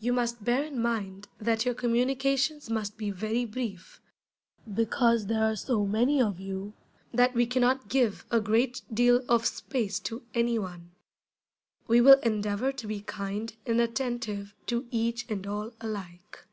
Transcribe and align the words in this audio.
You 0.00 0.12
must 0.12 0.42
bear 0.42 0.64
in 0.64 0.80
mind 0.82 1.28
that 1.38 1.64
your 1.64 1.74
communications 1.74 2.68
must 2.68 2.96
be 2.96 3.12
very 3.12 3.44
brief, 3.44 4.00
because 4.74 5.26
there 5.26 5.44
are 5.44 5.54
so 5.54 5.86
many 5.86 6.20
of 6.20 6.40
you 6.40 6.74
that 7.12 7.34
we 7.34 7.46
can 7.46 7.60
not 7.60 7.88
give 7.88 8.26
a 8.32 8.40
great 8.40 8.82
deal 8.92 9.24
of 9.28 9.46
space 9.46 10.00
to 10.10 10.24
any 10.34 10.58
one. 10.58 10.90
We 11.86 12.00
will 12.00 12.18
endeavor 12.24 12.72
to 12.72 12.86
be 12.88 13.02
kind 13.02 13.54
and 13.64 13.80
attentive 13.80 14.56
to 14.66 14.88
each 14.90 15.24
and 15.30 15.46
all 15.46 15.70
alike. 15.80 16.46